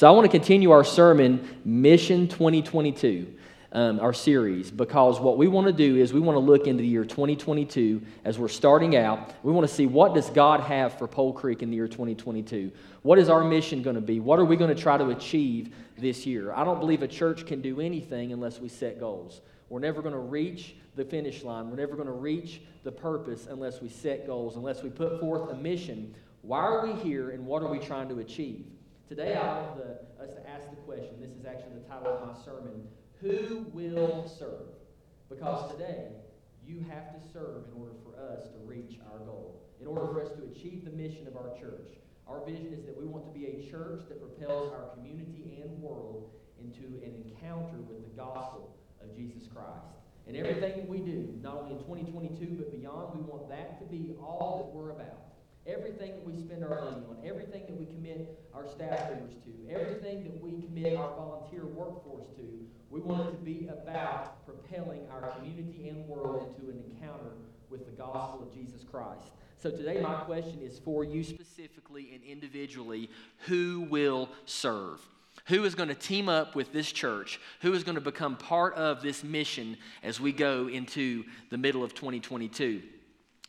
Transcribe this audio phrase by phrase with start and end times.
[0.00, 3.34] So I want to continue our sermon, Mission 2022,
[3.72, 6.80] um, our series, because what we want to do is we want to look into
[6.80, 9.34] the year 2022 as we're starting out.
[9.42, 12.72] We want to see what does God have for Pole Creek in the year 2022.
[13.02, 14.20] What is our mission going to be?
[14.20, 16.50] What are we going to try to achieve this year?
[16.54, 19.42] I don't believe a church can do anything unless we set goals.
[19.68, 21.68] We're never going to reach the finish line.
[21.68, 25.50] We're never going to reach the purpose unless we set goals, unless we put forth
[25.50, 26.14] a mission.
[26.40, 28.64] Why are we here and what are we trying to achieve?
[29.10, 31.18] Today, I want the, us to ask the question.
[31.20, 32.86] This is actually the title of my sermon
[33.20, 34.70] Who will serve?
[35.28, 36.14] Because today,
[36.64, 40.22] you have to serve in order for us to reach our goal, in order for
[40.22, 41.90] us to achieve the mission of our church.
[42.28, 45.82] Our vision is that we want to be a church that propels our community and
[45.82, 46.30] world
[46.62, 49.90] into an encounter with the gospel of Jesus Christ.
[50.28, 54.14] And everything we do, not only in 2022 but beyond, we want that to be
[54.22, 55.29] all that we're about.
[55.66, 59.72] Everything that we spend our money on, everything that we commit our staff members to,
[59.72, 65.02] everything that we commit our volunteer workforce to, we want it to be about propelling
[65.12, 67.32] our community and world into an encounter
[67.68, 69.30] with the gospel of Jesus Christ.
[69.58, 73.10] So today, my question is for you specifically and individually
[73.46, 75.00] who will serve?
[75.46, 77.40] Who is going to team up with this church?
[77.60, 81.84] Who is going to become part of this mission as we go into the middle
[81.84, 82.82] of 2022?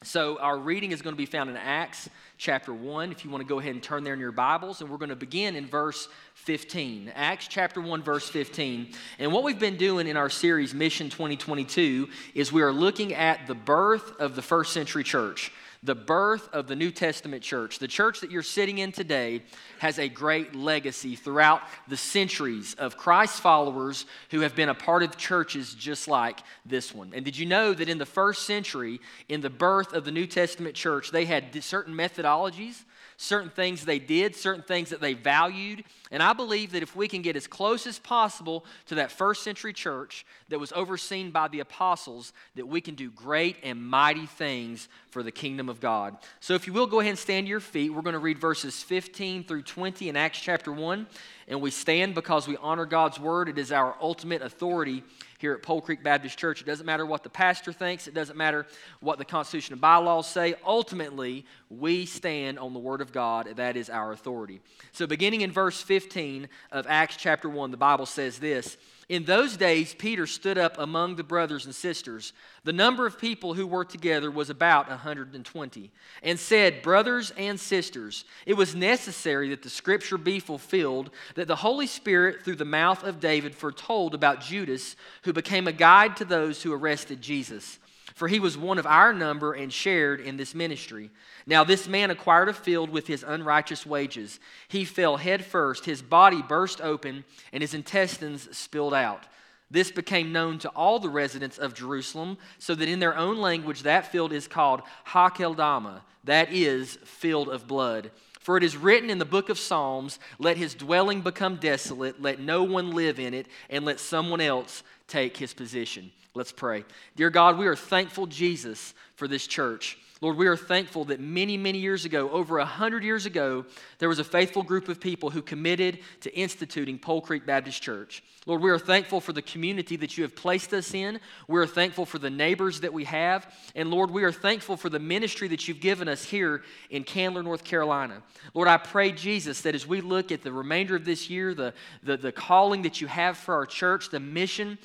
[0.04, 3.12] So, our reading is going to be found in Acts chapter 1.
[3.12, 5.10] If you want to go ahead and turn there in your Bibles, and we're going
[5.10, 7.12] to begin in verse 15.
[7.14, 8.94] Acts chapter 1, verse 15.
[9.20, 13.46] And what we've been doing in our series, Mission 2022, is we are looking at
[13.46, 15.52] the birth of the first century church
[15.84, 17.80] the birth of the New Testament church.
[17.80, 19.42] The church that you're sitting in today
[19.80, 25.02] has a great legacy throughout the centuries of Christ's followers who have been a part
[25.02, 27.14] of churches just like this one.
[27.16, 30.28] And did you know that in the first century, in the birth of the New
[30.28, 32.84] Testament church, they had certain methodologies?
[33.22, 35.84] Certain things they did, certain things that they valued.
[36.10, 39.44] And I believe that if we can get as close as possible to that first
[39.44, 44.26] century church that was overseen by the apostles, that we can do great and mighty
[44.26, 46.18] things for the kingdom of God.
[46.40, 48.40] So if you will go ahead and stand to your feet, we're going to read
[48.40, 51.06] verses 15 through 20 in Acts chapter 1.
[51.48, 55.04] And we stand because we honor God's word, it is our ultimate authority
[55.42, 56.62] here at Pole Creek Baptist Church.
[56.62, 58.68] It doesn't matter what the pastor thinks, it doesn't matter
[59.00, 60.54] what the Constitution and bylaws say.
[60.64, 63.56] Ultimately, we stand on the Word of God.
[63.56, 64.62] That is our authority.
[64.92, 68.78] So, beginning in verse 15 of Acts chapter 1, the Bible says this
[69.12, 72.32] in those days, Peter stood up among the brothers and sisters.
[72.64, 75.92] The number of people who were together was about 120,
[76.24, 81.58] and said, Brothers and sisters, it was necessary that the scripture be fulfilled, that the
[81.58, 86.24] Holy Spirit, through the mouth of David, foretold about Judas, who became a guide to
[86.24, 87.80] those who arrested Jesus
[88.16, 91.10] for he was one of our number and shared in this ministry.
[91.46, 94.40] Now, this man acquired a field with his unrighteous wages.
[94.68, 99.26] He fell head first, his body burst open, and his intestines spilled out.
[99.72, 103.84] This became known to all the residents of Jerusalem, so that in their own language
[103.84, 108.12] that field is called Hakeldama, that is, field of blood.
[108.42, 112.40] For it is written in the book of Psalms, Let his dwelling become desolate, let
[112.40, 116.12] no one live in it, and let someone else take his position.
[116.34, 116.86] Let's pray.
[117.18, 119.98] Dear God, we are thankful, Jesus, for this church.
[120.22, 123.66] Lord, we are thankful that many, many years ago, over a hundred years ago,
[123.98, 128.24] there was a faithful group of people who committed to instituting Pole Creek Baptist Church.
[128.46, 131.20] Lord, we are thankful for the community that you have placed us in.
[131.48, 133.52] We are thankful for the neighbors that we have.
[133.76, 136.62] And Lord, we are thankful for the ministry that you've given us here
[136.92, 138.22] in Candler, North Carolina.
[138.54, 141.74] Lord, I pray, Jesus, that as we look at the remainder of this year, the,
[142.04, 144.78] the, the calling that you have for our church, the mission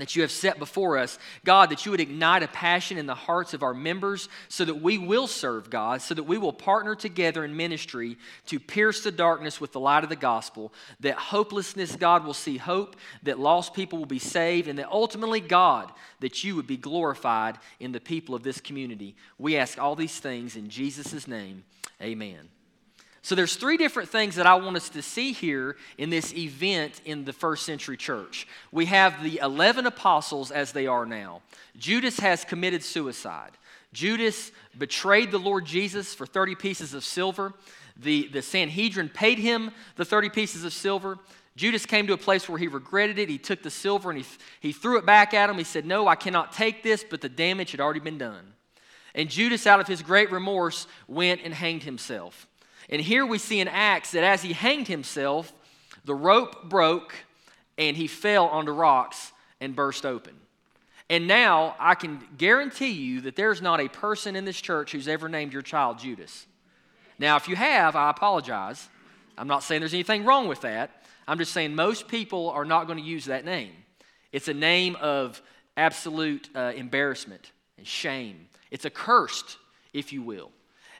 [0.00, 3.14] that you have set before us, God, that you would ignite a passion in the
[3.14, 6.94] hearts of our members so that we will serve God, so that we will partner
[6.94, 8.16] together in ministry
[8.46, 12.56] to pierce the darkness with the light of the gospel, that hopelessness, God, will see
[12.56, 16.76] hope, that lost people will be saved, and that ultimately, God, that you would be
[16.76, 19.14] glorified in the people of this community.
[19.38, 21.64] We ask all these things in Jesus' name.
[22.02, 22.48] Amen.
[23.22, 27.00] So there's three different things that I want us to see here in this event
[27.04, 28.46] in the first century church.
[28.70, 31.42] We have the 11 apostles as they are now.
[31.76, 33.52] Judas has committed suicide.
[33.92, 37.52] Judas betrayed the Lord Jesus for 30 pieces of silver.
[37.96, 41.18] The, the Sanhedrin paid him the 30 pieces of silver.
[41.56, 43.28] Judas came to a place where he regretted it.
[43.28, 44.26] He took the silver and he,
[44.60, 45.58] he threw it back at him.
[45.58, 48.52] He said, No, I cannot take this, but the damage had already been done.
[49.14, 52.46] And Judas, out of his great remorse, went and hanged himself.
[52.88, 55.52] And here we see in Acts that as he hanged himself,
[56.04, 57.14] the rope broke
[57.76, 60.34] and he fell onto rocks and burst open.
[61.10, 65.08] And now I can guarantee you that there's not a person in this church who's
[65.08, 66.46] ever named your child Judas.
[67.18, 68.88] Now, if you have, I apologize.
[69.36, 71.02] I'm not saying there's anything wrong with that.
[71.26, 73.72] I'm just saying most people are not going to use that name.
[74.32, 75.40] It's a name of
[75.76, 78.48] absolute uh, embarrassment and shame.
[78.70, 79.56] It's accursed,
[79.92, 80.50] if you will.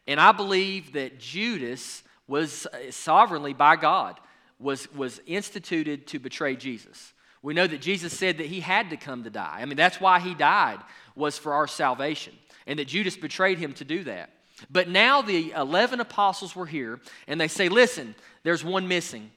[0.09, 4.19] And I believe that Judas was uh, sovereignly by God
[4.59, 7.13] was, was instituted to betray Jesus.
[7.43, 9.59] We know that Jesus said that he had to come to die.
[9.61, 10.81] I mean, that's why he died,
[11.15, 12.33] was for our salvation.
[12.67, 14.31] And that Judas betrayed him to do that.
[14.71, 19.31] But now the 11 apostles were here, and they say, listen, there's one missing.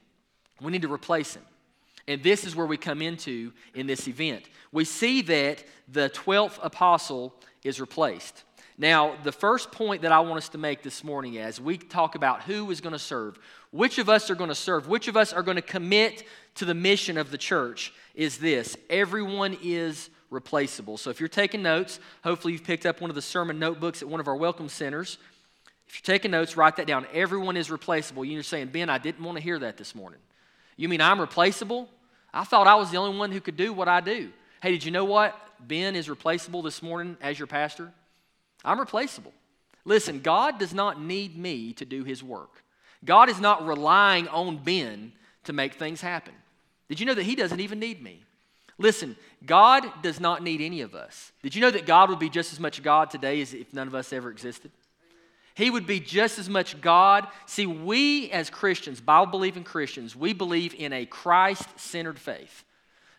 [0.62, 1.44] We need to replace him.
[2.08, 4.46] And this is where we come into in this event.
[4.72, 8.44] We see that the 12th apostle is replaced.
[8.82, 12.16] Now, the first point that I want us to make this morning as we talk
[12.16, 13.38] about who is going to serve,
[13.70, 16.24] which of us are going to serve, which of us are going to commit
[16.56, 20.98] to the mission of the church, is this everyone is replaceable.
[20.98, 24.08] So if you're taking notes, hopefully you've picked up one of the sermon notebooks at
[24.08, 25.20] one of our welcome centers.
[25.88, 27.06] If you're taking notes, write that down.
[27.14, 28.26] Everyone is replaceable.
[28.26, 30.22] You're saying, Ben, I didn't want to hear that this morning.
[30.76, 31.88] You mean I'm replaceable?
[32.34, 34.32] I thought I was the only one who could do what I do.
[34.60, 35.40] Hey, did you know what?
[35.60, 37.94] Ben is replaceable this morning as your pastor.
[38.64, 39.34] I'm replaceable.
[39.86, 42.64] Listen, God does not need me to do his work.
[43.04, 45.12] God is not relying on Ben
[45.46, 46.34] to make things happen.
[46.88, 48.22] Did you know that he doesn't even need me?
[48.78, 49.16] Listen,
[49.46, 51.32] God does not need any of us.
[51.42, 53.88] Did you know that God would be just as much God today as if none
[53.88, 54.72] of us ever existed?
[55.54, 57.28] He would be just as much God.
[57.46, 62.64] See, we as Christians, Bible believing Christians, we believe in a Christ centered faith.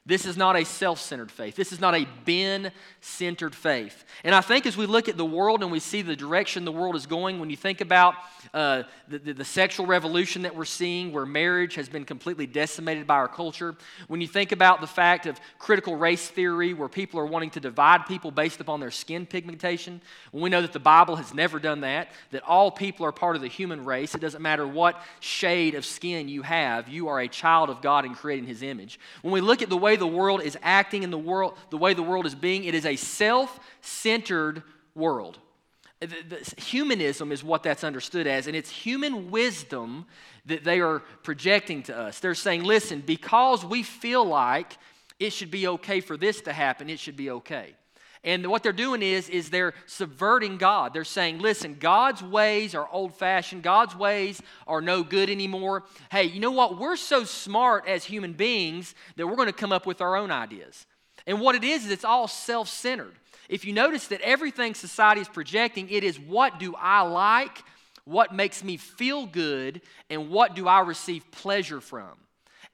[0.05, 1.55] This is not a self centered faith.
[1.55, 4.05] This is not a Ben centered faith.
[4.25, 6.73] And I think as we look at the world and we see the direction the
[6.73, 8.17] world is going, when you think about
[8.53, 13.07] uh, the, the, the, sexual revolution that we're seeing, where marriage has been completely decimated
[13.07, 13.77] by our culture,
[14.09, 17.61] when you think about the fact of critical race theory, where people are wanting to
[17.61, 20.01] divide people based upon their skin pigmentation,
[20.33, 23.37] when we know that the Bible has never done that, that all people are part
[23.37, 27.21] of the human race, it doesn't matter what shade of skin you have, you are
[27.21, 28.99] a child of God and created in His image.
[29.23, 31.77] When we look at the way way the world is acting and the, world, the
[31.77, 34.63] way the world is being, it is a self centered
[34.95, 35.39] world.
[36.57, 40.07] Humanism is what that's understood as, and it's human wisdom
[40.47, 42.19] that they are projecting to us.
[42.19, 44.79] They're saying, listen, because we feel like
[45.21, 47.75] it should be okay for this to happen, it should be okay.
[48.25, 50.95] And what they're doing is, is they're subverting God.
[50.95, 53.65] They're saying, listen, God's ways are old fashioned.
[53.65, 55.83] God's ways are no good anymore.
[56.11, 56.79] Hey, you know what?
[56.79, 60.31] We're so smart as human beings that we're going to come up with our own
[60.31, 60.87] ideas.
[61.27, 63.15] And what it is, is it's all self centered.
[63.49, 67.63] If you notice that everything society is projecting, it is what do I like,
[68.05, 72.22] what makes me feel good, and what do I receive pleasure from.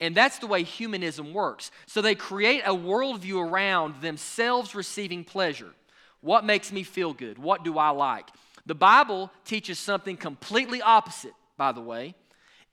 [0.01, 1.71] And that's the way humanism works.
[1.87, 5.73] So they create a worldview around themselves receiving pleasure.
[6.21, 7.39] What makes me feel good?
[7.39, 8.29] What do I like?
[8.67, 12.15] The Bible teaches something completely opposite, by the way.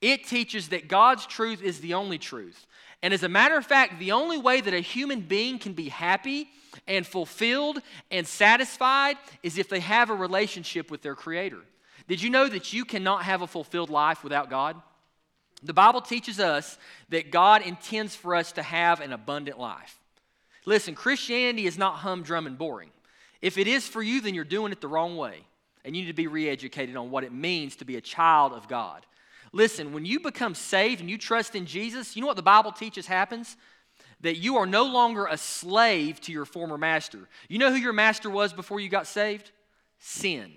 [0.01, 2.67] It teaches that God's truth is the only truth.
[3.01, 5.89] And as a matter of fact, the only way that a human being can be
[5.89, 6.49] happy
[6.87, 7.81] and fulfilled
[8.11, 11.61] and satisfied is if they have a relationship with their Creator.
[12.07, 14.79] Did you know that you cannot have a fulfilled life without God?
[15.65, 16.77] The Bible teaches us
[17.09, 19.97] that God intends for us to have an abundant life.
[20.65, 22.91] Listen, Christianity is not humdrum and boring.
[23.41, 25.45] If it is for you, then you're doing it the wrong way.
[25.83, 28.53] And you need to be re educated on what it means to be a child
[28.53, 29.05] of God.
[29.51, 32.71] Listen, when you become saved and you trust in Jesus, you know what the Bible
[32.71, 33.55] teaches happens?
[34.21, 37.29] That you are no longer a slave to your former master.
[37.47, 39.51] You know who your master was before you got saved?
[39.99, 40.51] Sin.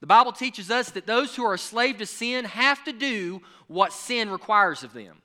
[0.00, 3.42] The Bible teaches us that those who are a slave to sin have to do
[3.66, 5.20] what sin requires of them.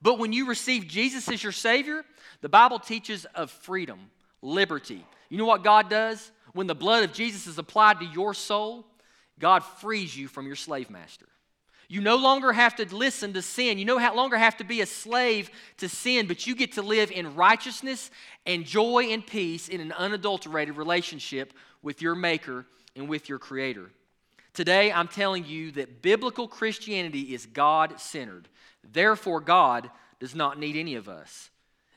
[0.00, 2.04] But when you receive Jesus as your Savior,
[2.40, 5.04] the Bible teaches of freedom, liberty.
[5.28, 6.30] You know what God does?
[6.52, 8.86] When the blood of Jesus is applied to your soul,
[9.38, 11.26] God frees you from your slave master.
[11.88, 13.78] You no longer have to listen to sin.
[13.78, 17.10] You no longer have to be a slave to sin, but you get to live
[17.10, 18.10] in righteousness
[18.44, 23.90] and joy and peace in an unadulterated relationship with your Maker and with your Creator.
[24.56, 28.48] Today, I'm telling you that biblical Christianity is God centered.
[28.90, 31.50] Therefore, God does not need any of us.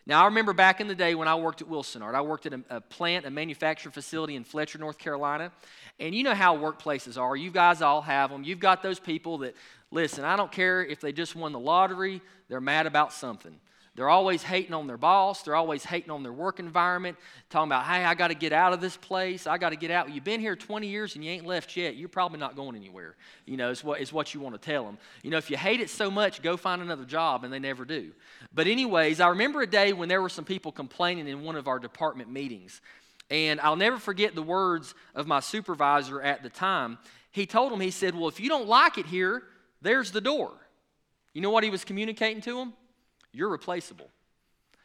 [0.05, 2.15] Now, I remember back in the day when I worked at Wilsonart.
[2.15, 5.53] I worked at a, a, plant, a manufacturing facility in Fletcher, North Carolina.
[6.01, 7.33] And you know how workplaces are.
[7.33, 8.43] You guys all have them.
[8.43, 9.55] You've got those people that,
[9.89, 13.57] listen, I don't care if they just won the lottery, they're mad about something.
[13.99, 15.43] They're always hating on their boss.
[15.43, 17.17] They're always hating on their work environment,
[17.49, 19.45] talking about, hey, I got to get out of this place.
[19.45, 20.09] I got to get out.
[20.09, 21.97] You've been here 20 years and you ain't left yet.
[21.97, 24.85] You're probably not going anywhere, you know, is what, is what you want to tell
[24.85, 24.97] them.
[25.21, 27.83] You know, if you hate it so much, go find another job, and they never
[27.83, 28.13] do.
[28.53, 31.67] But, anyways, I remember a day when there were some people complaining in one of
[31.67, 32.79] our department meetings.
[33.29, 36.99] And I'll never forget the words of my supervisor at the time.
[37.31, 39.43] He told them, he said, Well, if you don't like it here,
[39.81, 40.53] there's the door.
[41.33, 42.73] You know what he was communicating to them?
[43.31, 44.09] You're replaceable.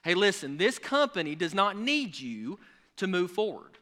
[0.02, 2.58] Hey, listen, this company does not need you
[2.96, 3.78] to move forward.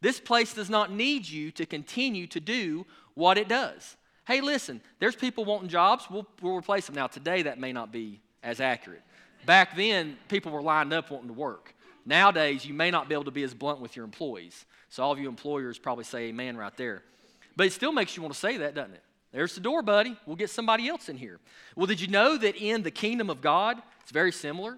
[0.00, 3.96] This place does not need you to continue to do what it does.
[4.26, 6.94] Hey, listen, there's people wanting jobs, we'll, we'll replace them.
[6.94, 9.02] Now, today that may not be as accurate.
[9.46, 11.74] Back then, people were lined up wanting to work.
[12.04, 14.64] Nowadays, you may not be able to be as blunt with your employees.
[14.88, 17.02] So, all of you employers probably say amen right there.
[17.56, 19.02] But it still makes you want to say that, doesn't it?
[19.32, 20.16] There's the door, buddy.
[20.26, 21.40] We'll get somebody else in here.
[21.74, 24.76] Well, did you know that in the kingdom of God, it's very similar?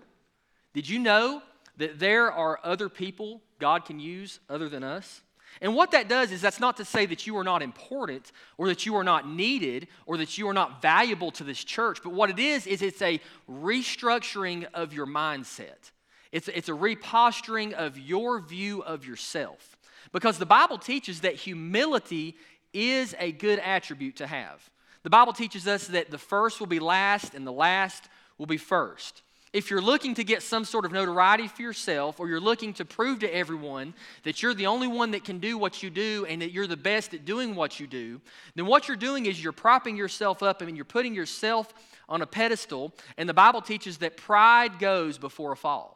[0.72, 1.42] Did you know
[1.76, 5.22] that there are other people God can use other than us?
[5.60, 8.68] And what that does is that's not to say that you are not important or
[8.68, 12.12] that you are not needed or that you are not valuable to this church, but
[12.12, 15.92] what it is, is it's a restructuring of your mindset.
[16.32, 19.76] It's, it's a reposturing of your view of yourself.
[20.12, 22.36] Because the Bible teaches that humility
[22.74, 24.68] is a good attribute to have.
[25.02, 28.04] The Bible teaches us that the first will be last and the last
[28.38, 29.22] will be first
[29.54, 32.84] if you're looking to get some sort of notoriety for yourself or you're looking to
[32.84, 36.42] prove to everyone that you're the only one that can do what you do and
[36.42, 38.20] that you're the best at doing what you do,
[38.56, 41.72] then what you're doing is you're propping yourself up and you're putting yourself
[42.08, 42.92] on a pedestal.
[43.16, 45.93] And the Bible teaches that pride goes before a fall.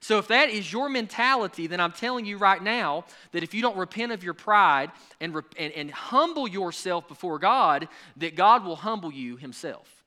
[0.00, 3.62] So, if that is your mentality, then I'm telling you right now that if you
[3.62, 4.90] don't repent of your pride
[5.20, 10.04] and, and, and humble yourself before God, that God will humble you Himself.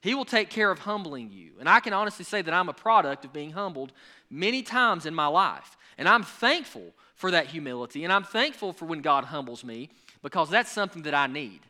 [0.00, 1.52] He will take care of humbling you.
[1.58, 3.92] And I can honestly say that I'm a product of being humbled
[4.28, 5.78] many times in my life.
[5.96, 8.04] And I'm thankful for that humility.
[8.04, 9.88] And I'm thankful for when God humbles me
[10.22, 11.60] because that's something that I need.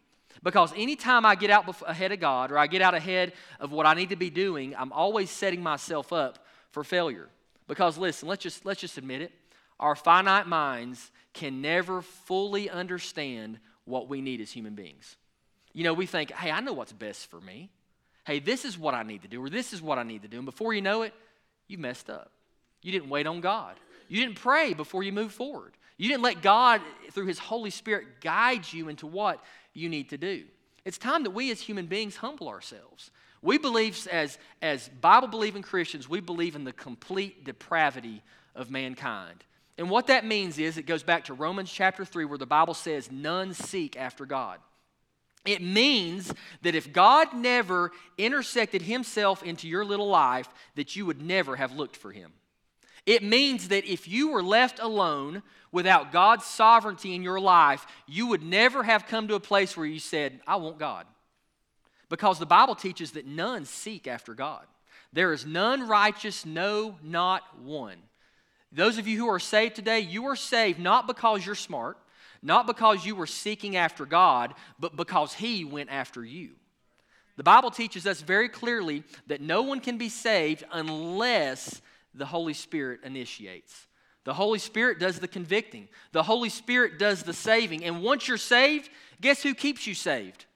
[0.43, 3.87] Because anytime I get out ahead of God or I get out ahead of what
[3.87, 7.29] I need to be doing, I'm always setting myself up for failure.
[7.67, 9.33] Because listen, let's just, let's just admit it.
[9.81, 15.17] Our finite minds can never fully understand what we need as human beings.
[15.73, 17.71] You know, we think, hey, I know what's best for me
[18.25, 20.29] hey, this is what I need to do, or this is what I need to
[20.29, 20.39] do.
[20.39, 21.15] And before you know it,
[21.69, 22.31] you messed up.
[22.83, 23.77] You didn't wait on God.
[24.09, 25.73] You didn't pray before you moved forward.
[25.97, 26.81] You didn't let God,
[27.13, 29.43] through His Holy Spirit, guide you into what
[29.73, 30.45] you need to do.
[30.85, 33.11] It's time that we as human beings humble ourselves.
[33.45, 38.23] We believe, as, as Bible believing Christians, we believe in the complete depravity
[38.55, 39.45] of mankind.
[39.77, 42.73] And what that means is it goes back to Romans chapter 3, where the Bible
[42.73, 44.61] says, None seek after God.
[45.45, 46.33] It means
[46.63, 51.73] that if God never intersected himself into your little life, that you would never have
[51.73, 52.33] looked for him.
[53.05, 58.29] It means that if you were left alone without God's sovereignty in your life, you
[58.29, 61.05] would never have come to a place where you said, I want God.
[62.09, 64.67] Because the Bible teaches that none seek after God.
[65.13, 67.99] There is none righteous, no, not one.
[68.73, 71.97] Those of you who are saved today, you are saved not because you're smart,
[72.43, 76.51] not because you were seeking after God, but because He went after you.
[77.37, 81.81] The Bible teaches us very clearly that no one can be saved unless
[82.15, 83.87] the Holy Spirit initiates.
[84.25, 87.85] The Holy Spirit does the convicting, the Holy Spirit does the saving.
[87.85, 88.89] And once you're saved,
[89.21, 90.47] guess who keeps you saved?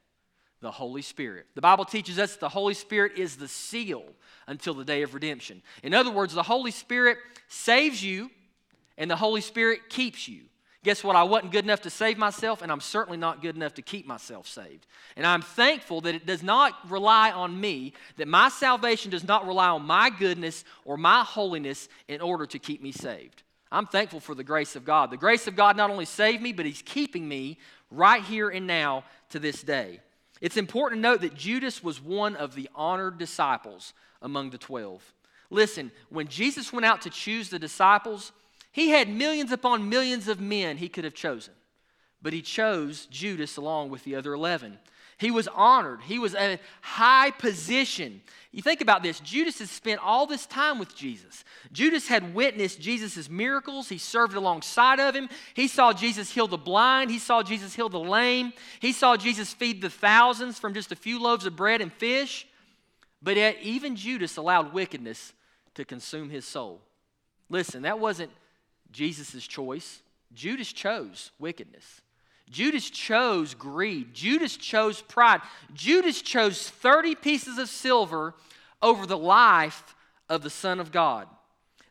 [0.61, 1.47] The Holy Spirit.
[1.55, 4.05] The Bible teaches us the Holy Spirit is the seal
[4.47, 5.63] until the day of redemption.
[5.83, 8.31] In other words, the Holy Spirit saves you,
[8.97, 10.43] and the Holy Spirit keeps you.
[10.85, 11.17] Guess what?
[11.17, 14.07] I wasn't good enough to save myself, and I'm certainly not good enough to keep
[14.07, 14.87] myself saved.
[15.17, 19.47] And I'm thankful that it does not rely on me, that my salvation does not
[19.47, 23.43] rely on my goodness or my holiness in order to keep me saved.
[23.71, 25.11] I'm thankful for the grace of God.
[25.11, 27.59] The grace of God not only saved me, but He's keeping me
[27.91, 30.01] right here and now to this day.
[30.41, 33.93] It's important to note that Judas was one of the honored disciples
[34.23, 35.15] among the 12.
[35.51, 38.33] Listen, when Jesus went out to choose the disciples,
[38.71, 41.55] he had millions upon millions of men he could have chosen,
[42.21, 44.79] but he chose Judas along with the other 11.
[45.19, 48.23] He was honored, he was a high position.
[48.53, 51.45] You think about this Judas has spent all this time with Jesus.
[51.73, 53.89] Judas had witnessed Jesus' miracles.
[53.89, 55.29] He served alongside of him.
[55.55, 57.11] He saw Jesus heal the blind.
[57.11, 58.53] He saw Jesus heal the lame.
[58.81, 62.47] He saw Jesus feed the thousands from just a few loaves of bread and fish.
[63.21, 65.33] But yet, even Judas allowed wickedness
[65.75, 66.81] to consume his soul.
[67.51, 68.31] Listen, that wasn't
[68.93, 70.03] Jesus' choice.
[70.33, 72.03] Judas chose wickedness.
[72.51, 74.15] Judas chose greed.
[74.15, 75.41] Judas chose pride.
[75.75, 78.35] Judas chose 30 pieces of silver
[78.83, 79.95] over the life
[80.29, 81.29] of the Son of God.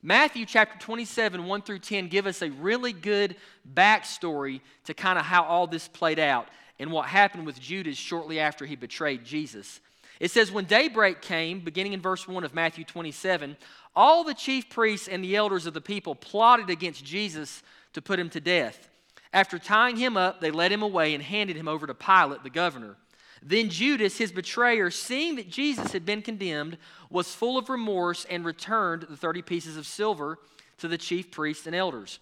[0.02, 3.36] Matthew chapter 27, 1 through 10, give us a really good
[3.74, 6.48] backstory to kind of how all this played out
[6.80, 9.82] and what happened with Judas shortly after he betrayed Jesus.
[10.20, 13.58] It says, When daybreak came, beginning in verse 1 of Matthew 27,
[13.96, 18.20] all the chief priests and the elders of the people plotted against Jesus to put
[18.20, 18.90] him to death.
[19.34, 22.50] After tying him up, they led him away and handed him over to Pilate, the
[22.50, 22.96] governor.
[23.42, 26.78] Then Judas, his betrayer, seeing that Jesus had been condemned,
[27.10, 30.40] was full of remorse and returned the 30 pieces of silver
[30.80, 32.20] to the chief priests and elders.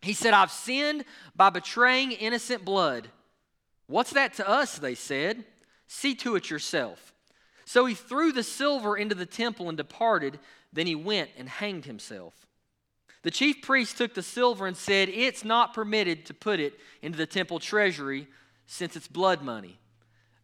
[0.00, 1.04] He said, I've sinned
[1.34, 3.08] by betraying innocent blood.
[3.86, 4.78] What's that to us?
[4.78, 5.44] They said.
[5.86, 7.12] See to it yourself.
[7.64, 10.38] So he threw the silver into the temple and departed.
[10.72, 12.47] Then he went and hanged himself.
[13.28, 17.18] The chief priest took the silver and said, It's not permitted to put it into
[17.18, 18.26] the temple treasury
[18.66, 19.78] since it's blood money.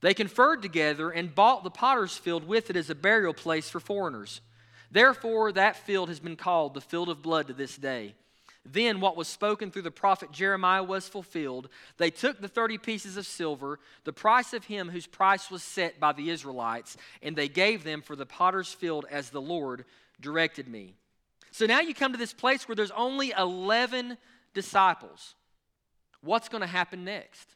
[0.02, 3.80] They conferred together and bought the potter's field with it as a burial place for
[3.80, 4.42] foreigners.
[4.90, 8.16] Therefore, that field has been called the field of blood to this day.
[8.66, 11.70] Then what was spoken through the prophet Jeremiah was fulfilled.
[11.96, 15.98] They took the 30 pieces of silver, the price of him whose price was set
[15.98, 19.86] by the Israelites, and they gave them for the potter's field as the Lord
[20.20, 20.96] directed me.
[21.54, 24.18] So now you come to this place where there's only 11
[24.54, 25.37] disciples.
[26.20, 27.46] What's going to happen next?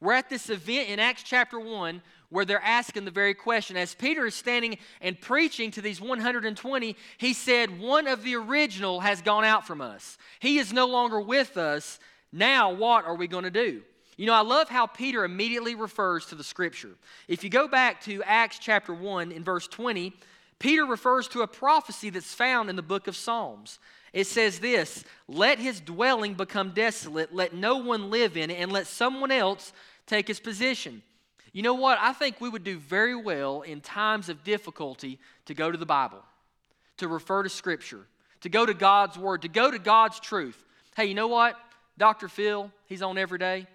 [0.00, 3.76] We're at this event in Acts chapter 1 where they're asking the very question.
[3.76, 9.00] As Peter is standing and preaching to these 120, he said, One of the original
[9.00, 10.18] has gone out from us.
[10.38, 11.98] He is no longer with us.
[12.30, 13.82] Now, what are we going to do?
[14.16, 16.94] You know, I love how Peter immediately refers to the scripture.
[17.26, 20.14] If you go back to Acts chapter 1 in verse 20,
[20.58, 23.78] Peter refers to a prophecy that's found in the book of Psalms.
[24.12, 28.72] It says this Let his dwelling become desolate, let no one live in it, and
[28.72, 29.72] let someone else
[30.06, 31.02] take his position.
[31.52, 31.98] You know what?
[32.00, 35.86] I think we would do very well in times of difficulty to go to the
[35.86, 36.22] Bible,
[36.98, 38.06] to refer to Scripture,
[38.42, 40.62] to go to God's Word, to go to God's truth.
[40.96, 41.56] Hey, you know what?
[41.96, 42.28] Dr.
[42.28, 43.66] Phil, he's on every day.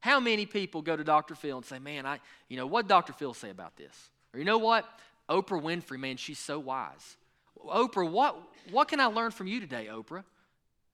[0.00, 1.34] How many people go to Dr.
[1.34, 3.12] Phil and say, man, I, you know, what Dr.
[3.12, 4.10] Phil say about this?
[4.32, 4.88] Or you know what?
[5.28, 7.16] Oprah Winfrey, man, she's so wise.
[7.66, 8.36] Oprah, what,
[8.70, 10.24] what can I learn from you today, Oprah?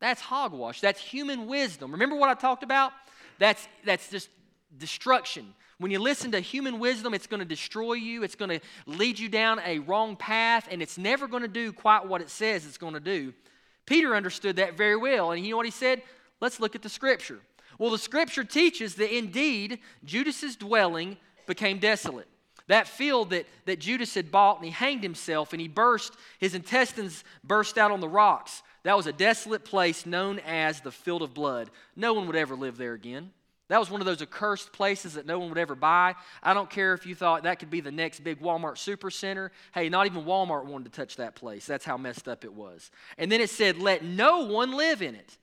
[0.00, 0.80] That's hogwash.
[0.80, 1.92] That's human wisdom.
[1.92, 2.92] Remember what I talked about?
[3.38, 4.28] That's, that's just
[4.76, 5.54] destruction.
[5.78, 8.22] When you listen to human wisdom, it's going to destroy you.
[8.22, 11.72] It's going to lead you down a wrong path, and it's never going to do
[11.72, 13.32] quite what it says it's going to do.
[13.86, 16.02] Peter understood that very well, and you know what he said?
[16.40, 17.40] Let's look at the scripture.
[17.78, 21.16] Well, the scripture teaches that indeed Judas's dwelling
[21.46, 22.28] became desolate.
[22.68, 26.54] That field that, that Judas had bought and he hanged himself and he burst, his
[26.54, 28.62] intestines burst out on the rocks.
[28.84, 31.70] That was a desolate place known as the field of blood.
[31.96, 33.30] No one would ever live there again.
[33.68, 36.14] That was one of those accursed places that no one would ever buy.
[36.42, 39.50] I don't care if you thought that could be the next big Walmart supercenter.
[39.72, 41.64] Hey, not even Walmart wanted to touch that place.
[41.64, 42.90] That's how messed up it was.
[43.16, 45.38] And then it said, let no one live in it.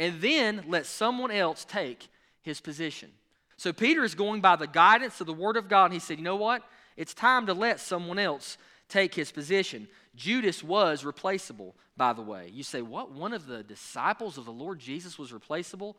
[0.00, 2.08] And then let someone else take
[2.42, 3.10] his position.
[3.58, 6.18] So Peter is going by the guidance of the Word of God, and he said,
[6.18, 6.62] You know what?
[6.96, 8.56] It's time to let someone else
[8.88, 9.88] take his position.
[10.14, 12.50] Judas was replaceable, by the way.
[12.54, 13.10] You say, What?
[13.10, 15.96] One of the disciples of the Lord Jesus was replaceable?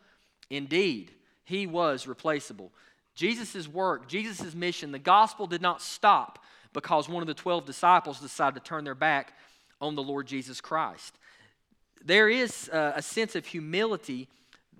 [0.48, 1.12] Indeed,
[1.44, 2.72] he was replaceable.
[3.14, 6.42] Jesus' work, Jesus' mission, the gospel did not stop
[6.72, 9.34] because one of the 12 disciples decided to turn their back
[9.82, 11.18] on the Lord Jesus Christ.
[12.02, 14.28] There is uh, a sense of humility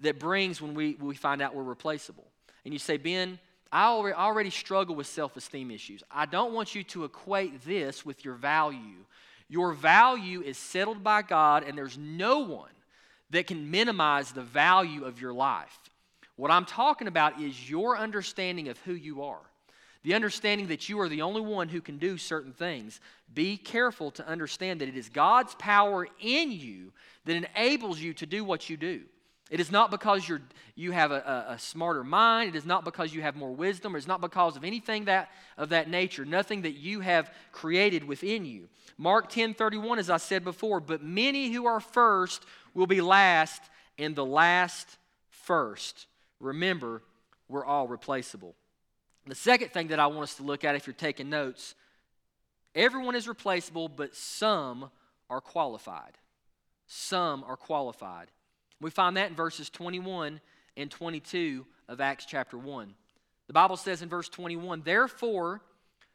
[0.01, 2.30] that brings when we, we find out we're replaceable
[2.65, 3.39] and you say, Ben,
[3.73, 6.03] I already struggle with self esteem issues.
[6.11, 9.05] I don't want you to equate this with your value.
[9.49, 12.71] Your value is settled by God, and there's no one
[13.31, 15.79] that can minimize the value of your life.
[16.37, 19.43] What I'm talking about is your understanding of who you are,
[20.03, 23.01] the understanding that you are the only one who can do certain things.
[23.33, 26.93] Be careful to understand that it is God's power in you
[27.25, 29.03] that enables you to do what you do.
[29.51, 30.41] It is not because you're,
[30.77, 32.51] you have a, a, smarter mind.
[32.51, 33.97] It is not because you have more wisdom.
[33.97, 38.45] It's not because of anything that, of that nature, nothing that you have created within
[38.45, 38.69] you.
[38.97, 43.61] Mark 10 31, as I said before, but many who are first will be last,
[43.99, 44.97] and the last
[45.31, 46.07] first.
[46.39, 47.03] Remember,
[47.49, 48.55] we're all replaceable.
[49.27, 51.75] The second thing that I want us to look at, if you're taking notes,
[52.75, 54.91] everyone is replaceable, but some
[55.29, 56.13] are qualified.
[56.87, 58.29] Some are qualified.
[58.81, 60.41] We find that in verses 21
[60.77, 62.95] and 22 of Acts chapter 1.
[63.47, 65.61] The Bible says in verse 21 Therefore,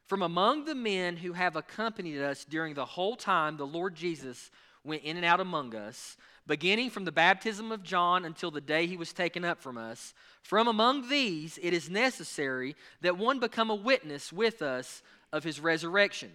[0.06, 4.52] from among the men who have accompanied us during the whole time the Lord Jesus
[4.84, 8.86] went in and out among us, beginning from the baptism of John until the day
[8.86, 13.70] he was taken up from us, from among these it is necessary that one become
[13.70, 15.02] a witness with us
[15.34, 16.32] of his resurrection.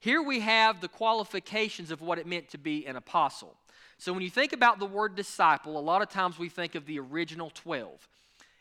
[0.00, 3.54] Here we have the qualifications of what it meant to be an apostle.
[3.98, 6.86] So when you think about the word disciple, a lot of times we think of
[6.86, 8.08] the original 12.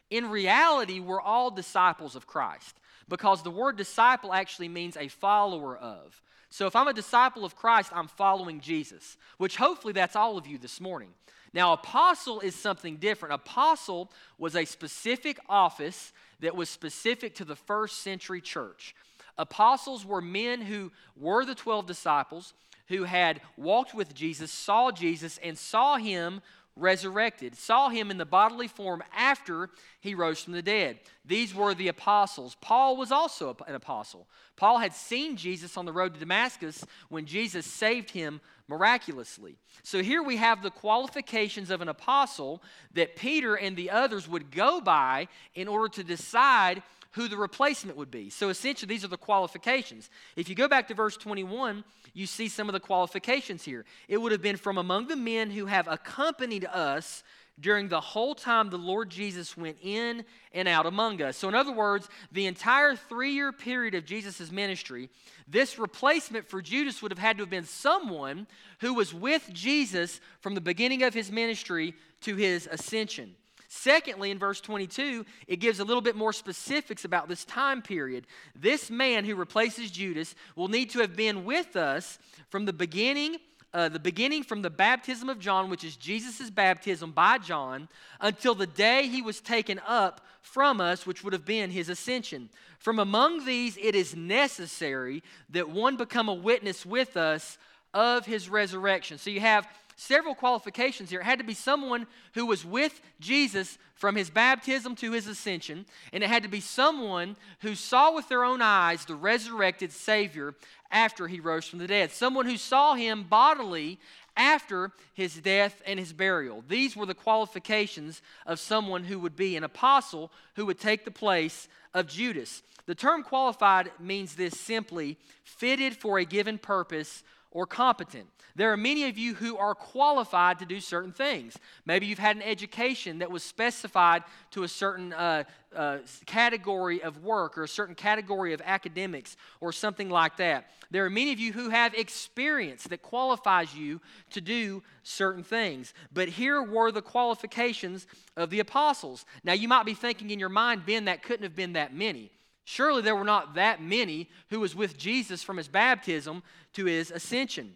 [0.09, 2.75] In reality, we're all disciples of Christ
[3.07, 6.21] because the word disciple actually means a follower of.
[6.49, 10.45] So if I'm a disciple of Christ, I'm following Jesus, which hopefully that's all of
[10.45, 11.09] you this morning.
[11.53, 13.33] Now, apostle is something different.
[13.33, 18.95] Apostle was a specific office that was specific to the first century church.
[19.39, 22.53] Apostles were men who were the 12 disciples,
[22.89, 26.41] who had walked with Jesus, saw Jesus, and saw him
[26.75, 30.99] resurrected, saw him in the bodily form after he rose from the dead.
[31.25, 32.55] These were the apostles.
[32.61, 34.27] Paul was also an apostle.
[34.55, 39.57] Paul had seen Jesus on the road to Damascus when Jesus saved him miraculously.
[39.83, 42.61] So here we have the qualifications of an apostle
[42.93, 47.97] that Peter and the others would go by in order to decide who the replacement
[47.97, 48.29] would be.
[48.29, 50.09] So essentially, these are the qualifications.
[50.35, 53.85] If you go back to verse 21, you see some of the qualifications here.
[54.07, 57.23] It would have been from among the men who have accompanied us
[57.59, 61.37] during the whole time the Lord Jesus went in and out among us.
[61.37, 65.09] So, in other words, the entire three year period of Jesus' ministry,
[65.47, 68.47] this replacement for Judas would have had to have been someone
[68.79, 73.35] who was with Jesus from the beginning of his ministry to his ascension.
[73.71, 78.25] Secondly, in verse 22, it gives a little bit more specifics about this time period.
[78.55, 82.17] This man who replaces Judas will need to have been with us
[82.49, 83.37] from the beginning
[83.71, 87.87] uh, the beginning from the baptism of John, which is Jesus' baptism by John,
[88.19, 92.49] until the day he was taken up from us, which would have been his ascension.
[92.79, 97.59] From among these, it is necessary that one become a witness with us
[97.93, 99.19] of his resurrection.
[99.19, 99.67] So you have
[99.99, 101.19] several qualifications here.
[101.19, 105.85] It had to be someone who was with Jesus from his baptism to his ascension,
[106.13, 110.55] and it had to be someone who saw with their own eyes the resurrected Savior
[110.89, 113.99] after he rose from the dead, someone who saw him bodily
[114.37, 116.63] after his death and his burial.
[116.67, 121.11] These were the qualifications of someone who would be an apostle who would take the
[121.11, 122.63] place of Judas.
[122.85, 128.27] The term qualified means this simply fitted for a given purpose or competent.
[128.55, 131.57] There are many of you who are qualified to do certain things.
[131.85, 137.23] Maybe you've had an education that was specified to a certain uh, uh, category of
[137.23, 140.71] work or a certain category of academics or something like that.
[140.91, 145.93] There are many of you who have experience that qualifies you to do certain things.
[146.11, 149.25] But here were the qualifications of the apostles.
[149.43, 152.31] Now, you might be thinking in your mind, Ben, that couldn't have been that many.
[152.71, 157.09] Surely there were not that many who was with Jesus from his baptism to his
[157.09, 157.73] ascension.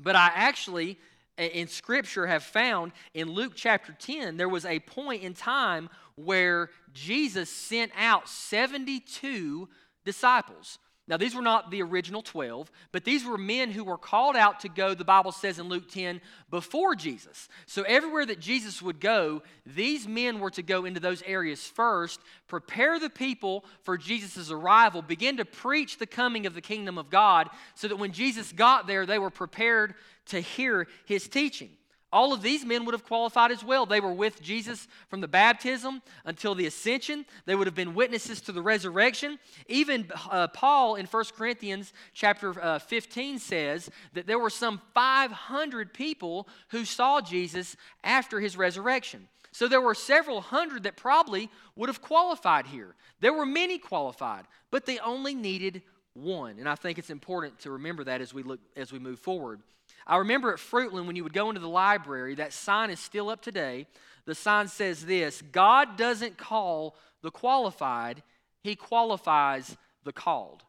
[0.00, 0.98] But I actually,
[1.38, 6.70] in Scripture, have found in Luke chapter 10, there was a point in time where
[6.92, 9.68] Jesus sent out 72
[10.04, 10.80] disciples.
[11.08, 14.60] Now, these were not the original 12, but these were men who were called out
[14.60, 17.48] to go, the Bible says in Luke 10, before Jesus.
[17.66, 22.18] So, everywhere that Jesus would go, these men were to go into those areas first,
[22.48, 27.08] prepare the people for Jesus' arrival, begin to preach the coming of the kingdom of
[27.08, 29.94] God, so that when Jesus got there, they were prepared
[30.26, 31.70] to hear his teaching.
[32.12, 33.84] All of these men would have qualified as well.
[33.84, 37.26] They were with Jesus from the baptism until the ascension.
[37.46, 39.38] They would have been witnesses to the resurrection.
[39.68, 45.92] Even uh, Paul in 1 Corinthians chapter uh, 15 says that there were some 500
[45.92, 49.28] people who saw Jesus after his resurrection.
[49.50, 52.94] So there were several hundred that probably would have qualified here.
[53.20, 56.58] There were many qualified, but they only needed one.
[56.58, 59.60] And I think it's important to remember that as we look as we move forward.
[60.06, 63.28] I remember at Fruitland when you would go into the library, that sign is still
[63.28, 63.86] up today.
[64.24, 68.22] The sign says this God doesn't call the qualified,
[68.62, 70.62] He qualifies the called.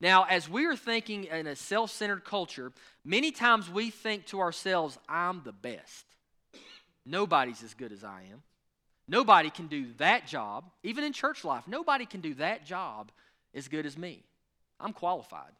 [0.00, 2.72] Now, as we are thinking in a self centered culture,
[3.04, 6.04] many times we think to ourselves, I'm the best.
[7.04, 8.42] Nobody's as good as I am.
[9.08, 11.64] Nobody can do that job, even in church life.
[11.66, 13.10] Nobody can do that job
[13.54, 14.22] as good as me.
[14.78, 15.52] I'm qualified.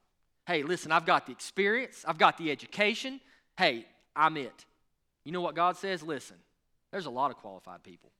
[0.48, 3.20] Hey, listen, I've got the experience, I've got the education.
[3.58, 3.84] Hey,
[4.16, 4.64] I'm it.
[5.26, 6.02] You know what God says?
[6.02, 6.36] Listen,
[6.90, 8.10] there's a lot of qualified people.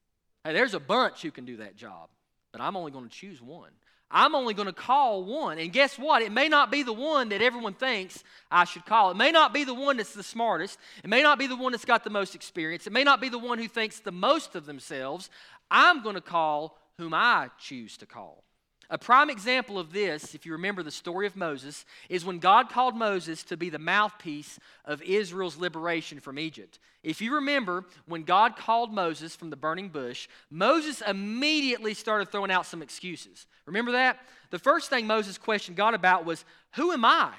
[0.45, 2.11] Hey, there's a bunch who can do that job,
[2.53, 3.71] but I'm only going to choose one.
[4.11, 5.59] I'm only going to call one.
[5.59, 6.21] And guess what?
[6.21, 9.11] It may not be the one that everyone thinks I should call.
[9.11, 10.79] It may not be the one that's the smartest.
[11.03, 12.87] It may not be the one that's got the most experience.
[12.87, 15.31] It may not be the one who thinks the most of themselves.
[15.71, 18.45] I'm going to call whom I choose to call.
[18.90, 22.70] A prime example of this, if you remember the story of Moses, is when God
[22.70, 26.79] called Moses to be the mouthpiece of Israel's liberation from Egypt.
[27.03, 32.51] If you remember, when God called Moses from the burning bush, Moses immediately started throwing
[32.51, 33.46] out some excuses.
[33.66, 34.20] Remember that?
[34.51, 36.46] The first thing Moses questioned God about was,
[36.77, 37.33] Who am I?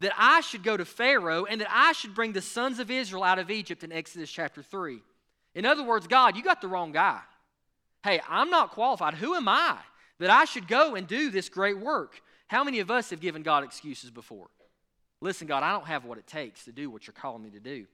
[0.00, 3.22] That I should go to Pharaoh and that I should bring the sons of Israel
[3.22, 5.00] out of Egypt in Exodus chapter 3.
[5.54, 7.20] In other words, God, you got the wrong guy.
[8.02, 9.14] Hey, I'm not qualified.
[9.14, 9.78] Who am I?
[10.22, 12.20] That I should go and do this great work.
[12.48, 14.48] How many of us have given God excuses before?
[15.20, 17.60] Listen, God, I don't have what it takes to do what you're calling me to
[17.60, 17.86] do.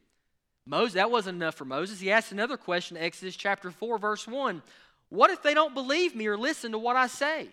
[0.67, 2.01] Moses, that wasn't enough for Moses.
[2.01, 4.63] He asked another question, Exodus chapter 4, verse 1.
[5.11, 7.49] What if they don't believe me or listen to what I say?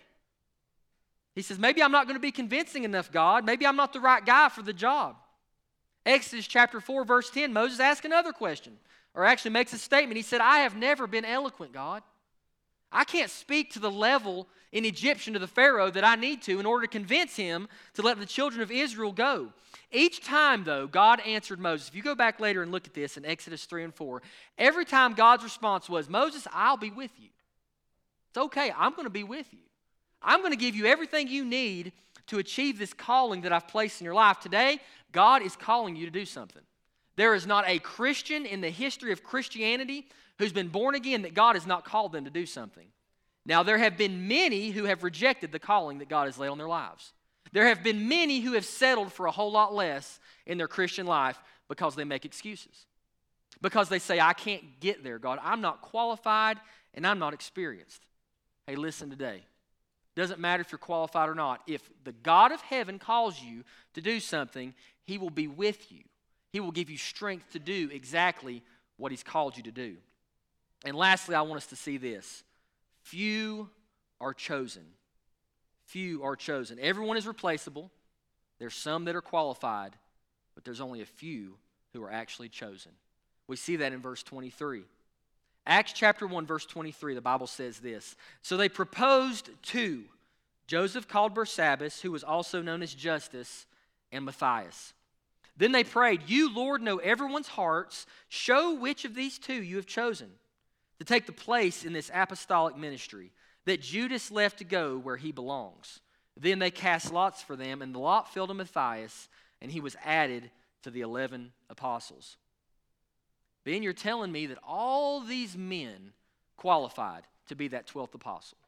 [1.34, 3.44] He says, Maybe I'm not going to be convincing enough, God.
[3.44, 5.16] Maybe I'm not the right guy for the job.
[6.04, 8.74] Exodus chapter 4, verse 10, Moses asks another question,
[9.14, 10.16] or actually makes a statement.
[10.16, 12.02] He said, I have never been eloquent, God.
[12.92, 16.60] I can't speak to the level in Egyptian to the Pharaoh that I need to
[16.60, 19.52] in order to convince him to let the children of Israel go.
[19.90, 21.88] Each time, though, God answered Moses.
[21.88, 24.22] If you go back later and look at this in Exodus 3 and 4,
[24.58, 27.28] every time God's response was, Moses, I'll be with you.
[28.30, 29.60] It's okay, I'm going to be with you.
[30.22, 31.92] I'm going to give you everything you need
[32.26, 34.40] to achieve this calling that I've placed in your life.
[34.40, 34.80] Today,
[35.12, 36.62] God is calling you to do something.
[37.14, 40.06] There is not a Christian in the history of Christianity
[40.38, 42.86] who's been born again that God has not called them to do something.
[43.44, 46.58] Now, there have been many who have rejected the calling that God has laid on
[46.58, 47.12] their lives.
[47.52, 51.06] There have been many who have settled for a whole lot less in their Christian
[51.06, 52.86] life because they make excuses.
[53.62, 55.38] Because they say, I can't get there, God.
[55.42, 56.58] I'm not qualified
[56.92, 58.04] and I'm not experienced.
[58.66, 59.44] Hey, listen today.
[60.16, 61.62] Doesn't matter if you're qualified or not.
[61.66, 66.02] If the God of heaven calls you to do something, He will be with you.
[66.52, 68.62] He will give you strength to do exactly
[68.96, 69.96] what He's called you to do.
[70.84, 72.44] And lastly, I want us to see this
[73.02, 73.70] few
[74.20, 74.82] are chosen.
[75.84, 76.78] Few are chosen.
[76.80, 77.90] Everyone is replaceable.
[78.58, 79.92] There's some that are qualified,
[80.54, 81.54] but there's only a few
[81.92, 82.92] who are actually chosen.
[83.46, 84.82] We see that in verse 23.
[85.66, 90.04] Acts chapter 1, verse 23, the Bible says this So they proposed two
[90.66, 93.66] Joseph called Barsabbas, who was also known as Justus,
[94.10, 94.94] and Matthias.
[95.56, 98.06] Then they prayed, You, Lord, know everyone's hearts.
[98.28, 100.30] Show which of these two you have chosen
[100.98, 103.32] to take the place in this apostolic ministry
[103.64, 106.00] that Judas left to go where he belongs.
[106.38, 109.28] Then they cast lots for them, and the lot fell to Matthias,
[109.60, 110.50] and he was added
[110.82, 112.36] to the 11 apostles.
[113.64, 116.12] Ben, you're telling me that all these men
[116.56, 118.58] qualified to be that 12th apostle,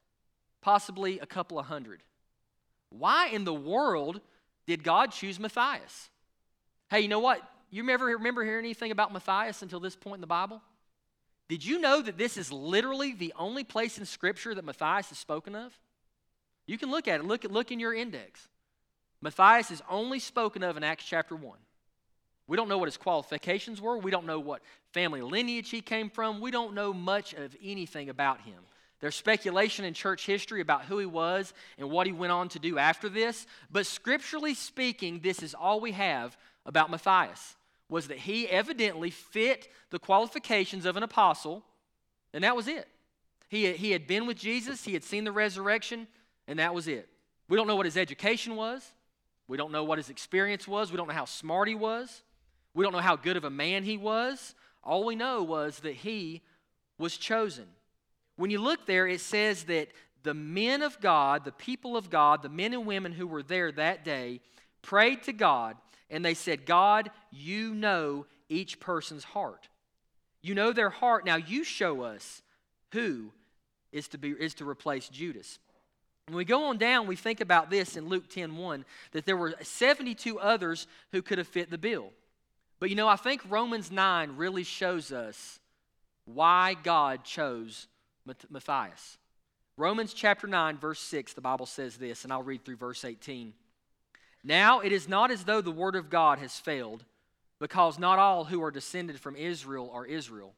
[0.61, 2.03] possibly a couple of hundred.
[2.91, 4.21] Why in the world
[4.67, 6.11] did God choose Matthias?
[6.91, 7.43] Hey, you know what?
[7.71, 10.62] You never remember hearing anything about Matthias until this point in the Bible?
[11.49, 15.19] Did you know that this is literally the only place in Scripture that Matthias is
[15.19, 15.77] spoken of?
[16.67, 17.25] You can look at it.
[17.25, 18.49] Look, look in your index.
[19.23, 21.59] Matthias is only spoken of in Acts chapter 1.
[22.47, 23.99] We don't know what his qualifications were.
[23.99, 26.41] We don't know what family lineage he came from.
[26.41, 28.61] We don't know much of anything about him.
[29.01, 32.59] There's speculation in church history about who he was and what he went on to
[32.59, 37.55] do after this, but scripturally speaking, this is all we have about Matthias
[37.88, 41.64] was that he evidently fit the qualifications of an apostle,
[42.33, 42.87] and that was it.
[43.48, 46.07] He, he had been with Jesus, he had seen the resurrection,
[46.46, 47.09] and that was it.
[47.48, 48.92] We don't know what his education was.
[49.46, 50.90] We don't know what his experience was.
[50.90, 52.22] We don't know how smart he was.
[52.74, 54.55] We don't know how good of a man he was.
[54.85, 56.42] All we know was that he
[56.98, 57.64] was chosen.
[58.37, 59.88] When you look there, it says that
[60.22, 63.72] the men of God, the people of God, the men and women who were there
[63.72, 64.40] that day,
[64.83, 65.77] prayed to God
[66.11, 69.68] and they said, God, you know each person's heart.
[70.42, 71.25] You know their heart.
[71.25, 72.42] Now you show us
[72.92, 73.33] who
[73.92, 75.59] is to, be, is to replace Judas.
[76.27, 79.37] When we go on down, we think about this in Luke 10 1, that there
[79.37, 82.11] were 72 others who could have fit the bill.
[82.81, 85.59] But you know, I think Romans 9 really shows us
[86.27, 87.87] why God chose
[88.51, 89.16] Matthias.
[89.77, 93.55] Romans chapter 9, verse 6, the Bible says this, and I'll read through verse 18.
[94.49, 97.05] Now it is not as though the word of God has failed,
[97.61, 100.55] because not all who are descended from Israel are Israel.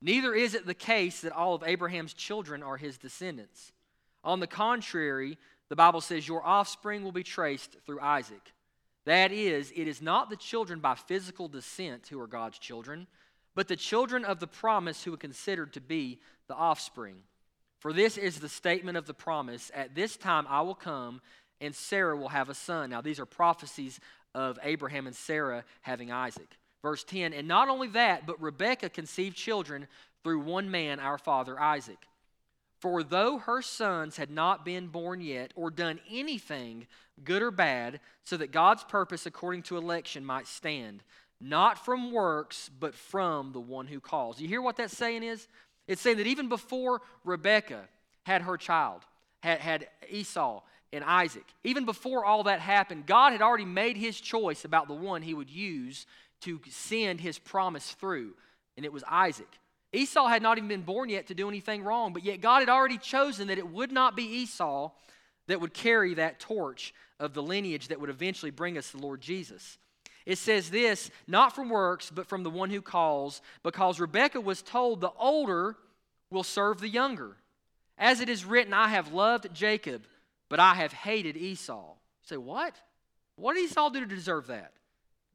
[0.00, 3.72] Neither is it the case that all of Abraham's children are his descendants.
[4.24, 5.36] On the contrary,
[5.68, 8.54] the Bible says, Your offspring will be traced through Isaac.
[9.04, 13.06] That is, it is not the children by physical descent who are God's children,
[13.54, 17.16] but the children of the promise who are considered to be the offspring.
[17.80, 21.20] For this is the statement of the promise At this time I will come,
[21.60, 22.90] and Sarah will have a son.
[22.90, 24.00] Now, these are prophecies
[24.34, 26.58] of Abraham and Sarah having Isaac.
[26.82, 29.86] Verse 10 And not only that, but Rebekah conceived children
[30.22, 31.98] through one man, our father Isaac.
[32.80, 36.86] For though her sons had not been born yet, or done anything
[37.24, 41.02] good or bad, so that God's purpose according to election might stand,
[41.40, 44.40] not from works, but from the one who calls.
[44.40, 45.48] You hear what that saying is?
[45.88, 47.88] It's saying that even before Rebekah
[48.24, 49.02] had her child,
[49.42, 54.20] had, had Esau and Isaac, even before all that happened, God had already made his
[54.20, 56.06] choice about the one he would use
[56.42, 58.34] to send his promise through,
[58.76, 59.48] and it was Isaac.
[59.92, 62.68] Esau had not even been born yet to do anything wrong, but yet God had
[62.68, 64.90] already chosen that it would not be Esau
[65.46, 69.20] that would carry that torch of the lineage that would eventually bring us the Lord
[69.20, 69.78] Jesus.
[70.26, 74.60] It says this, not from works, but from the one who calls, because Rebekah was
[74.60, 75.76] told the older
[76.30, 77.36] will serve the younger.
[77.96, 80.04] As it is written, I have loved Jacob,
[80.48, 81.88] but I have hated Esau.
[81.90, 82.74] You say, what?
[83.36, 84.72] What did Esau do to deserve that?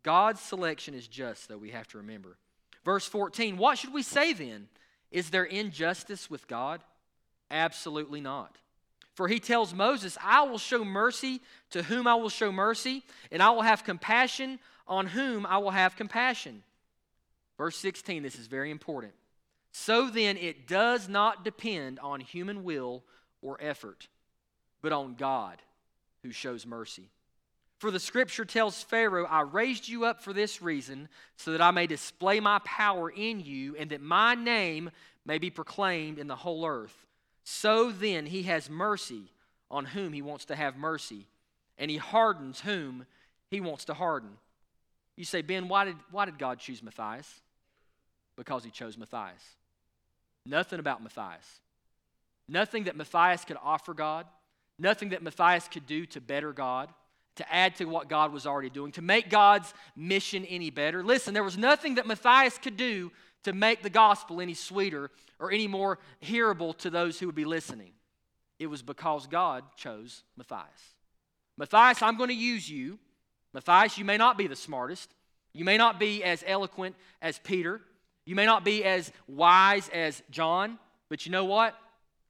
[0.04, 2.38] God's selection is just, though, we have to remember.
[2.84, 4.67] Verse 14, what should we say then?
[5.12, 6.82] Is there injustice with God?
[7.49, 8.58] Absolutely not.
[9.13, 13.41] For he tells Moses, I will show mercy to whom I will show mercy, and
[13.41, 16.63] I will have compassion on whom I will have compassion.
[17.58, 19.13] Verse 16, this is very important.
[19.71, 23.04] So then, it does not depend on human will
[23.41, 24.08] or effort,
[24.84, 25.60] but on God
[26.22, 27.10] who shows mercy.
[27.80, 31.72] For the scripture tells Pharaoh, I raised you up for this reason, so that I
[31.72, 34.91] may display my power in you, and that my name
[35.26, 36.96] may be proclaimed in the whole earth.
[37.43, 39.24] So then, he has mercy
[39.72, 41.26] on whom he wants to have mercy,
[41.78, 43.06] and he hardens whom
[43.50, 44.30] he wants to harden.
[45.17, 47.41] You say, Ben, why did, why did God choose Matthias?
[48.38, 49.43] Because he chose Matthias.
[50.46, 51.60] Nothing about Matthias.
[52.48, 54.26] Nothing that Matthias could offer God.
[54.80, 56.90] Nothing that Matthias could do to better God
[57.36, 61.04] to add to what God was already doing, to make God's mission any better.
[61.04, 63.12] Listen, there was nothing that Matthias could do
[63.44, 65.10] to make the gospel any sweeter
[65.40, 67.92] or any more hearable to those who would be listening.
[68.60, 70.96] It was because God chose Matthias.
[71.58, 73.00] Matthias, I'm going to use you.
[73.54, 75.14] Matthias, you may not be the smartest.
[75.54, 77.82] You may not be as eloquent as Peter.
[78.26, 80.80] You may not be as wise as John.
[81.10, 81.76] But you know what?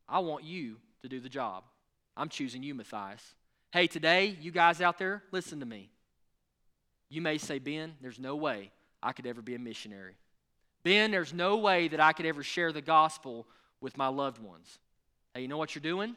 [0.10, 1.64] I want you to do the job.
[2.16, 3.22] I'm choosing you, Matthias.
[3.72, 5.90] Hey, today, you guys out there, listen to me.
[7.10, 8.72] You may say, Ben, there's no way
[9.02, 10.16] I could ever be a missionary.
[10.84, 13.48] Ben, there's no way that I could ever share the gospel
[13.82, 14.80] with my loved ones.
[15.34, 16.16] Hey, you know what you're doing?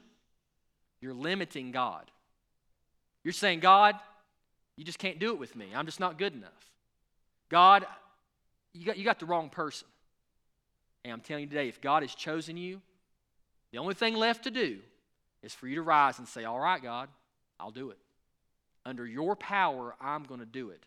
[1.00, 2.10] You're limiting God.
[3.24, 3.96] You're saying, God,
[4.76, 5.68] you just can't do it with me.
[5.74, 6.70] I'm just not good enough.
[7.48, 7.86] God,
[8.72, 9.88] you got, you got the wrong person.
[11.04, 12.80] And I'm telling you today, if God has chosen you,
[13.72, 14.78] the only thing left to do
[15.46, 17.08] is for you to rise and say, All right, God,
[17.58, 17.98] I'll do it.
[18.84, 20.82] Under your power, I'm going to do it.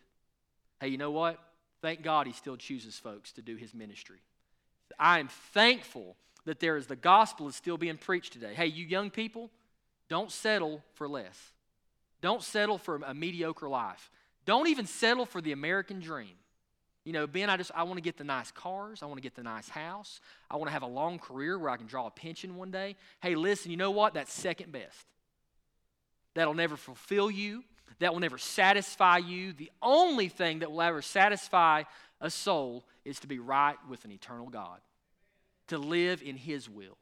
[0.80, 1.38] Hey, you know what?
[1.82, 4.20] Thank God he still chooses folks to do his ministry.
[4.98, 8.54] I am thankful that there is the gospel is still being preached today.
[8.54, 9.50] Hey, you young people,
[10.08, 11.38] don't settle for less.
[12.20, 14.10] Don't settle for a mediocre life.
[14.44, 16.34] Don't even settle for the American dream.
[17.04, 19.02] You know, Ben, I just I want to get the nice cars.
[19.02, 20.20] I want to get the nice house.
[20.50, 22.96] I want to have a long career where I can draw a pension one day.
[23.22, 24.14] Hey, listen, you know what?
[24.14, 25.06] That's second best
[26.34, 27.64] that'll never fulfill you,
[27.98, 29.52] that will never satisfy you.
[29.52, 31.84] The only thing that will ever satisfy
[32.20, 34.78] a soul is to be right with an eternal God,
[35.68, 36.96] to live in His will,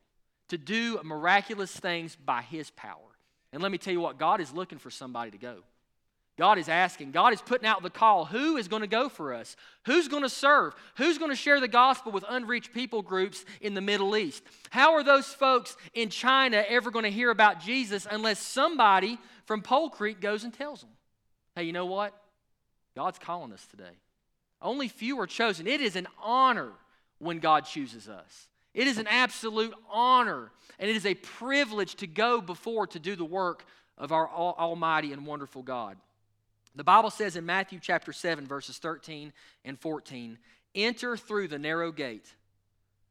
[0.48, 2.96] to do miraculous things by His power.
[3.52, 5.58] And let me tell you what, God is looking for somebody to go.
[6.38, 8.24] God is asking, God is putting out the call.
[8.24, 9.56] Who is going to go for us?
[9.86, 10.72] Who's going to serve?
[10.96, 14.44] Who's going to share the gospel with unreached people groups in the Middle East?
[14.70, 19.62] How are those folks in China ever going to hear about Jesus unless somebody from
[19.62, 20.90] Pole Creek goes and tells them?
[21.56, 22.14] Hey, you know what?
[22.94, 23.98] God's calling us today.
[24.62, 25.66] Only few are chosen.
[25.66, 26.70] It is an honor
[27.18, 28.48] when God chooses us.
[28.74, 33.16] It is an absolute honor, and it is a privilege to go before to do
[33.16, 33.64] the work
[33.96, 35.96] of our almighty and wonderful God.
[36.74, 39.32] The Bible says in Matthew chapter 7, verses 13
[39.64, 40.38] and 14
[40.74, 42.32] Enter through the narrow gate,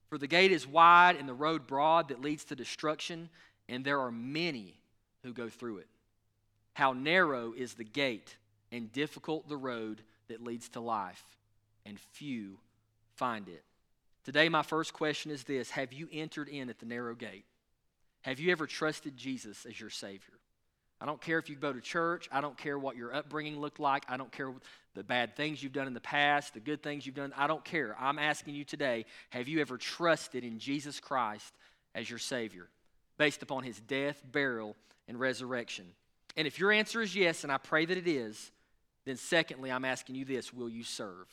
[0.10, 3.30] for the gate is wide and the road broad that leads to destruction,
[3.68, 4.80] and there are many
[5.24, 5.88] who go through it.
[6.74, 8.38] How narrow is the gate
[8.72, 11.24] and difficult the road that leads to life,
[11.86, 12.60] and few
[13.16, 13.64] find it.
[14.24, 17.46] Today, my first question is this Have you entered in at the narrow gate?
[18.22, 20.34] Have you ever trusted Jesus as your Savior?
[21.00, 22.28] I don't care if you go to church.
[22.32, 24.04] I don't care what your upbringing looked like.
[24.10, 24.52] I don't care
[24.96, 27.32] the bad things you've done in the past, the good things you've done.
[27.38, 27.96] I don't care.
[28.00, 31.54] I'm asking you today have you ever trusted in Jesus Christ
[31.94, 32.68] as your Savior
[33.18, 34.76] based upon his death, burial,
[35.08, 35.86] and resurrection?
[36.36, 38.52] And if your answer is yes, and I pray that it is,
[39.06, 41.28] then secondly, I'm asking you this will you serve?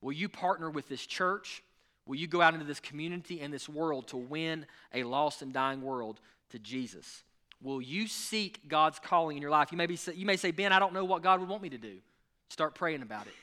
[0.00, 1.62] Will you partner with this church?
[2.06, 5.52] Will you go out into this community and this world to win a lost and
[5.52, 6.20] dying world
[6.50, 7.24] to Jesus?
[7.60, 9.72] Will you seek God's calling in your life?
[9.72, 11.70] You may, be, you may say, Ben, I don't know what God would want me
[11.70, 11.96] to do.
[12.50, 13.34] Start praying about it.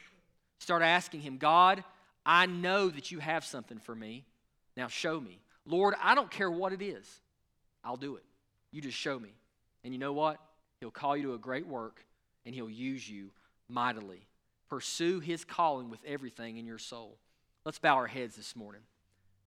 [0.59, 1.83] Start asking Him, God,
[2.25, 4.25] I know that you have something for me.
[4.77, 5.39] Now show me.
[5.65, 7.07] Lord, I don't care what it is.
[7.83, 8.23] I'll do it.
[8.71, 9.29] You just show me.
[9.83, 10.39] And you know what?
[10.79, 12.03] He'll call you to a great work
[12.45, 13.31] and He'll use you
[13.67, 14.27] mightily.
[14.69, 17.17] Pursue His calling with everything in your soul.
[17.63, 18.81] Let's bow our heads this morning.